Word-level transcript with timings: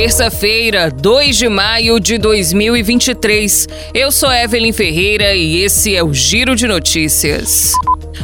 Terça-feira, 0.00 0.90
2 0.90 1.36
de 1.36 1.46
maio 1.50 2.00
de 2.00 2.16
2023. 2.16 3.68
Eu 3.92 4.10
sou 4.10 4.32
Evelyn 4.32 4.72
Ferreira 4.72 5.34
e 5.34 5.58
esse 5.62 5.94
é 5.94 6.02
o 6.02 6.14
Giro 6.14 6.56
de 6.56 6.66
Notícias. 6.66 7.74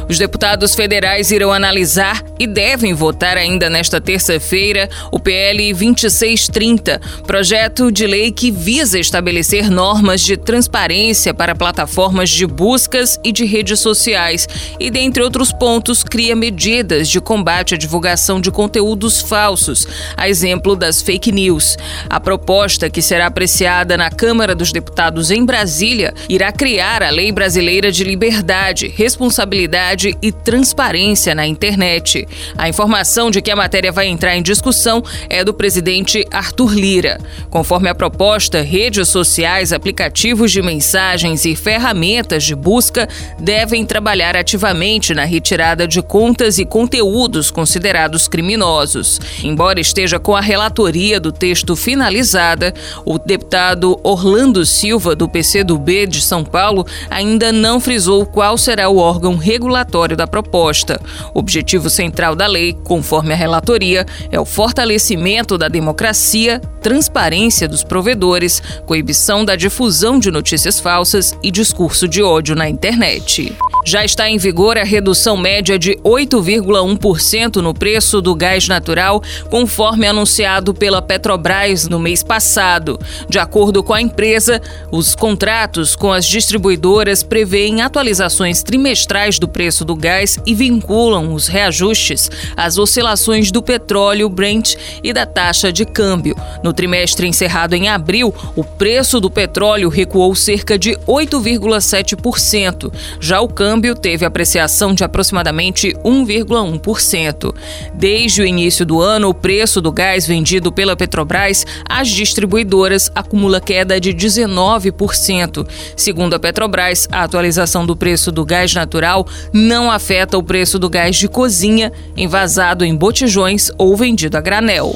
Os 0.09 0.19
deputados 0.19 0.75
federais 0.75 1.33
irão 1.33 1.53
analisar 1.53 2.23
e 2.39 2.47
devem 2.47 2.95
votar 2.95 3.37
ainda 3.37 3.69
nesta 3.69 4.01
terça-feira 4.01 4.89
o 5.11 5.19
PL 5.19 5.73
2630, 5.73 7.01
projeto 7.27 7.91
de 7.91 8.07
lei 8.07 8.31
que 8.31 8.53
visa 8.53 9.01
estabelecer 9.01 9.69
normas 9.69 10.21
de 10.21 10.37
transparência 10.37 11.35
para 11.35 11.57
plataformas 11.57 12.31
de 12.31 12.47
buscas 12.47 13.19
e 13.25 13.33
de 13.33 13.45
redes 13.45 13.81
sociais 13.81 14.49
e, 14.79 14.91
dentre 14.91 15.25
outros 15.25 15.51
pontos, 15.51 16.05
cria 16.05 16.37
medidas 16.37 17.09
de 17.09 17.21
combate 17.21 17.75
à 17.75 17.79
divulgação 17.79 18.41
de 18.41 18.53
conteúdos 18.53 19.21
falsos, 19.21 19.89
a 20.17 20.29
exemplo 20.29 20.77
das 20.77 21.03
fake 21.03 21.33
news. 21.33 21.77
A 22.09 22.21
proposta, 22.21 22.89
que 22.89 23.03
será 23.03 23.27
apreciada 23.27 23.97
na 23.97 24.09
Câmara 24.09 24.55
dos 24.55 24.71
Deputados 24.71 25.33
em 25.33 25.45
Brasília, 25.45 26.15
irá 26.29 26.53
criar 26.53 27.03
a 27.03 27.11
Lei 27.11 27.33
Brasileira 27.33 27.91
de 27.91 28.05
Liberdade, 28.05 28.87
Responsabilidade 28.87 29.96
e 30.05 30.31
transparência 30.31 31.35
na 31.35 31.47
internet. 31.47 32.27
A 32.57 32.69
informação 32.69 33.31
de 33.31 33.41
que 33.41 33.51
a 33.51 33.57
matéria 33.57 33.91
vai 33.91 34.07
entrar 34.07 34.37
em 34.37 34.43
discussão 34.43 35.03
é 35.31 35.43
do 35.43 35.55
presidente 35.55 36.27
Arthur 36.31 36.75
Lira. 36.75 37.19
Conforme 37.49 37.89
a 37.89 37.95
proposta, 37.95 38.61
redes 38.61 39.09
sociais, 39.09 39.73
aplicativos 39.73 40.53
de 40.53 40.61
mensagens 40.61 41.45
e 41.45 41.57
ferramentas 41.57 42.45
de 42.45 42.55
busca 42.55 43.09
devem 43.39 43.87
trabalhar 43.87 44.37
ativamente 44.37 45.15
na 45.15 45.25
retirada 45.25 45.87
de 45.87 46.03
contas 46.03 46.59
e 46.59 46.65
conteúdos 46.65 47.51
considerados 47.51 48.29
criminosos. 48.29 49.21
Embora 49.43 49.81
esteja 49.81 50.19
com 50.19 50.37
a 50.37 50.41
relatoria 50.41 51.19
do 51.19 51.33
texto 51.33 51.75
finalizada, 51.75 52.75
o 53.05 53.19
deputado 53.19 53.99
Orlando 54.03 54.67
Silva, 54.67 55.15
do 55.15 55.29
PCdoB 55.29 56.07
de 56.07 56.21
São 56.21 56.45
Paulo, 56.45 56.87
ainda 57.09 57.51
não 57.53 57.81
frisou 57.81 58.27
qual 58.27 58.59
será 58.59 58.89
o 58.89 58.99
órgão 58.99 59.37
regulatório 59.37 59.86
da 60.17 60.27
proposta. 60.27 61.01
O 61.35 61.39
objetivo 61.39 61.89
central 61.89 62.35
da 62.35 62.47
lei, 62.47 62.77
conforme 62.85 63.33
a 63.33 63.37
relatoria, 63.37 64.05
é 64.31 64.39
o 64.39 64.45
fortalecimento 64.45 65.57
da 65.57 65.69
democracia, 65.69 66.61
transparência 66.83 67.67
dos 67.67 67.83
provedores, 67.83 68.63
coibição 68.85 69.45
da 69.45 69.57
difusão 69.57 70.19
de 70.19 70.31
notícias 70.31 70.79
falsas 70.79 71.37
e 71.43 71.51
discurso 71.51 72.07
de 72.07 72.23
ódio 72.23 72.55
na 72.55 72.69
internet. 72.69 73.57
Já 73.85 74.05
está 74.05 74.29
em 74.29 74.37
vigor 74.37 74.77
a 74.77 74.85
redução 74.85 75.37
média 75.37 75.79
de 75.79 75.97
8,1% 76.05 77.57
no 77.57 77.73
preço 77.73 78.21
do 78.21 78.35
gás 78.35 78.67
natural, 78.67 79.23
conforme 79.51 80.07
anunciado 80.07 80.75
pela 80.75 81.03
Petrobras 81.03 81.89
no 81.89 81.99
mês 81.99 82.23
passado. 82.23 82.99
De 83.29 83.39
acordo 83.39 83.83
com 83.83 83.95
a 83.95 84.01
empresa, 84.01 84.61
os 84.91 85.15
contratos 85.15 85.95
com 85.95 86.13
as 86.13 86.27
distribuidoras 86.27 87.23
prevêem 87.23 87.83
atualizações 87.83 88.63
trimestrais 88.63 89.39
do 89.39 89.49
preço 89.49 89.76
do 89.85 89.95
gás 89.95 90.39
e 90.47 90.55
vinculam 90.55 91.33
os 91.33 91.47
reajustes 91.47 92.31
às 92.57 92.79
oscilações 92.79 93.51
do 93.51 93.63
petróleo 93.63 94.29
Brent 94.29 94.75
e 95.03 95.13
da 95.13 95.27
taxa 95.27 95.73
de 95.73 95.85
câmbio. 95.85 96.37
No 96.63 96.73
trimestre 96.73 97.27
encerrado 97.27 97.75
em 97.75 97.89
abril, 97.89 98.35
o 98.55 98.63
preço 98.65 99.21
do 99.21 99.31
petróleo 99.31 99.89
recuou 99.89 100.35
cerca 100.35 100.79
de 100.79 100.97
8,7%. 101.07 102.93
Já 103.21 103.41
o 103.41 103.49
câmbio 103.49 103.95
teve 103.95 104.25
apreciação 104.25 104.95
de 104.95 105.05
aproximadamente 105.05 105.93
1,1%. 106.05 107.55
Desde 107.95 108.43
o 108.43 108.47
início 108.47 108.85
do 108.85 109.01
ano, 109.01 109.29
o 109.29 109.35
preço 109.35 109.81
do 109.81 109.93
gás 109.93 110.27
vendido 110.27 110.73
pela 110.73 110.97
Petrobras 110.97 111.65
às 111.89 112.09
distribuidoras 112.09 113.11
acumula 113.15 113.61
queda 113.61 114.01
de 114.01 114.13
19%. 114.13 115.67
Segundo 115.97 116.35
a 116.35 116.39
Petrobras, 116.39 117.09
a 117.11 117.23
atualização 117.23 117.87
do 117.87 117.97
preço 117.97 118.31
do 118.31 118.45
gás 118.45 118.75
natural 118.75 119.27
não 119.67 119.91
afeta 119.91 120.39
o 120.39 120.43
preço 120.43 120.79
do 120.79 120.89
gás 120.89 121.17
de 121.17 121.29
cozinha 121.29 121.93
envasado 122.17 122.85
em 122.85 122.95
botijões 122.95 123.71
ou 123.77 123.97
vendido 123.97 124.39
a 124.39 124.41
granel. 124.41 124.95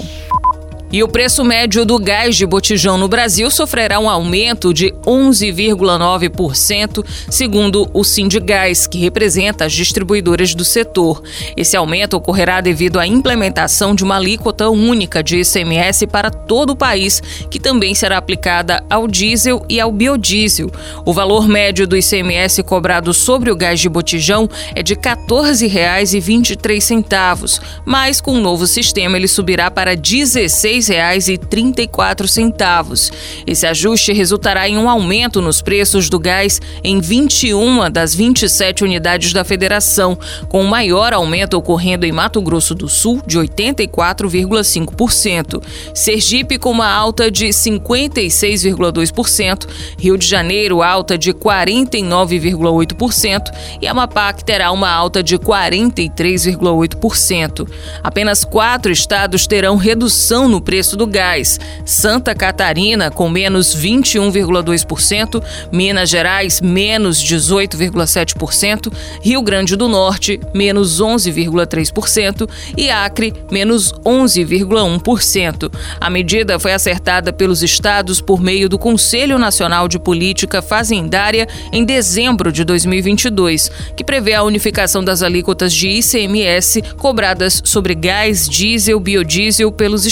E 0.92 1.04
o 1.04 1.08
preço 1.08 1.44
médio 1.44 1.84
do 1.84 2.00
gás 2.00 2.34
de 2.34 2.44
botijão 2.44 2.98
no 2.98 3.06
Brasil 3.06 3.48
sofrerá 3.48 4.00
um 4.00 4.10
aumento 4.10 4.74
de 4.74 4.92
11,9%, 5.06 7.06
segundo 7.30 7.88
o 7.94 8.02
Sindigás, 8.02 8.88
que 8.88 8.98
representa 8.98 9.66
as 9.66 9.72
distribuidoras 9.72 10.52
do 10.52 10.64
setor. 10.64 11.22
Esse 11.56 11.76
aumento 11.76 12.14
ocorrerá 12.14 12.60
devido 12.60 12.98
à 12.98 13.06
implementação 13.06 13.94
de 13.94 14.02
uma 14.02 14.16
alíquota 14.16 14.68
única 14.68 15.22
de 15.22 15.42
ICMS 15.42 16.08
para 16.08 16.28
todo 16.28 16.70
o 16.70 16.76
país, 16.76 17.22
que 17.48 17.60
também 17.60 17.94
será 17.94 18.18
aplicada 18.18 18.82
ao 18.90 19.06
diesel 19.06 19.64
e 19.68 19.78
ao 19.78 19.92
biodiesel. 19.92 20.72
O 21.06 21.12
valor 21.12 21.46
médio 21.46 21.86
do 21.86 21.96
ICMS 21.96 22.64
cobrado 22.64 23.14
sobre 23.14 23.52
o 23.52 23.56
gás 23.56 23.78
de 23.78 23.88
botijão 23.88 24.50
é 24.74 24.82
de 24.82 24.94
R$ 24.94 25.02
14,23, 25.02 27.60
mas 27.84 28.20
com 28.20 28.32
o 28.32 28.40
novo 28.40 28.66
sistema 28.66 29.16
ele 29.16 29.28
subirá 29.28 29.70
para 29.70 29.94
16 29.94 30.79
R$ 30.88 31.18
6,34. 31.18 33.12
Esse 33.46 33.66
ajuste 33.66 34.12
resultará 34.12 34.68
em 34.68 34.76
um 34.76 34.88
aumento 34.88 35.40
nos 35.40 35.62
preços 35.62 36.08
do 36.08 36.18
gás 36.18 36.60
em 36.82 37.00
21 37.00 37.88
das 37.90 38.12
27 38.14 38.82
unidades 38.84 39.32
da 39.32 39.44
federação, 39.44 40.18
com 40.48 40.62
o 40.62 40.68
maior 40.68 41.12
aumento 41.12 41.54
ocorrendo 41.54 42.06
em 42.06 42.12
Mato 42.12 42.40
Grosso 42.42 42.74
do 42.74 42.88
Sul, 42.88 43.22
de 43.26 43.38
84,5%, 43.38 45.62
Sergipe 45.94 46.58
com 46.58 46.70
uma 46.70 46.90
alta 46.90 47.30
de 47.30 47.48
56,2%, 47.48 49.68
Rio 49.98 50.16
de 50.16 50.26
Janeiro 50.26 50.80
alta 50.82 51.18
de 51.18 51.32
49,8% 51.32 53.52
e 53.80 53.86
Amapá 53.86 54.32
que 54.32 54.44
terá 54.44 54.72
uma 54.72 54.90
alta 54.90 55.22
de 55.22 55.38
43,8%. 55.38 57.68
Apenas 58.02 58.44
quatro 58.44 58.90
estados 58.92 59.46
terão 59.46 59.76
redução 59.76 60.48
no 60.48 60.60
preço 60.60 60.69
do 60.96 61.04
gás. 61.04 61.58
Santa 61.84 62.32
Catarina, 62.32 63.10
com 63.10 63.28
menos 63.28 63.76
21,2%, 63.76 65.42
Minas 65.72 66.08
Gerais, 66.08 66.60
menos 66.60 67.18
18,7%, 67.18 68.92
Rio 69.20 69.42
Grande 69.42 69.74
do 69.74 69.88
Norte, 69.88 70.38
menos 70.54 71.00
11,3% 71.00 72.48
e 72.76 72.88
Acre, 72.88 73.34
menos 73.50 73.92
11,1%. 74.04 75.72
A 76.00 76.08
medida 76.08 76.56
foi 76.60 76.72
acertada 76.72 77.32
pelos 77.32 77.64
estados 77.64 78.20
por 78.20 78.40
meio 78.40 78.68
do 78.68 78.78
Conselho 78.78 79.40
Nacional 79.40 79.88
de 79.88 79.98
Política 79.98 80.62
Fazendária 80.62 81.48
em 81.72 81.84
dezembro 81.84 82.52
de 82.52 82.62
2022, 82.62 83.72
que 83.96 84.04
prevê 84.04 84.34
a 84.34 84.44
unificação 84.44 85.02
das 85.02 85.20
alíquotas 85.20 85.72
de 85.72 85.88
ICMS 85.88 86.80
cobradas 86.96 87.60
sobre 87.64 87.92
gás, 87.96 88.48
diesel, 88.48 89.00
biodiesel 89.00 89.72
pelos 89.72 90.06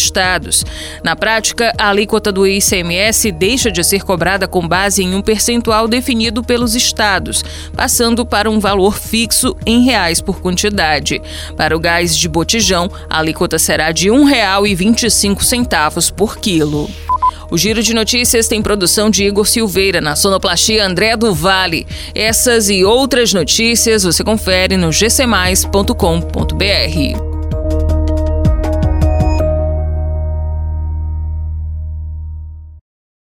estados. 0.48 0.64
Na 1.02 1.14
prática, 1.14 1.72
a 1.78 1.90
alíquota 1.90 2.32
do 2.32 2.46
ICMS 2.46 3.30
deixa 3.32 3.70
de 3.70 3.84
ser 3.84 4.02
cobrada 4.02 4.48
com 4.48 4.66
base 4.66 5.02
em 5.02 5.14
um 5.14 5.20
percentual 5.22 5.86
definido 5.86 6.42
pelos 6.42 6.74
estados, 6.74 7.44
passando 7.74 8.26
para 8.26 8.50
um 8.50 8.58
valor 8.58 8.98
fixo 8.98 9.56
em 9.64 9.84
reais 9.84 10.20
por 10.20 10.40
quantidade. 10.40 11.22
Para 11.56 11.76
o 11.76 11.80
gás 11.80 12.16
de 12.16 12.28
botijão, 12.28 12.90
a 13.08 13.18
alíquota 13.18 13.58
será 13.58 13.92
de 13.92 14.10
R$ 14.10 14.16
1,25 14.16 16.12
por 16.12 16.38
quilo. 16.38 16.90
O 17.50 17.56
Giro 17.56 17.82
de 17.82 17.94
Notícias 17.94 18.46
tem 18.46 18.60
produção 18.60 19.08
de 19.08 19.24
Igor 19.24 19.46
Silveira, 19.46 20.02
na 20.02 20.14
sonoplastia 20.14 20.84
André 20.84 21.16
do 21.16 21.32
Vale. 21.32 21.86
Essas 22.14 22.68
e 22.68 22.84
outras 22.84 23.32
notícias 23.32 24.02
você 24.02 24.22
confere 24.22 24.76
no 24.76 24.90
gcmais.com.br. 24.90 27.27